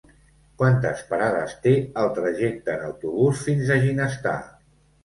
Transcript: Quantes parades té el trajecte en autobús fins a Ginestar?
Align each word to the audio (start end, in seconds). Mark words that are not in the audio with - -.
Quantes 0.61 1.03
parades 1.11 1.53
té 1.67 1.75
el 2.05 2.11
trajecte 2.17 2.75
en 2.79 2.89
autobús 2.89 3.47
fins 3.51 3.73
a 3.79 3.83
Ginestar? 3.87 4.39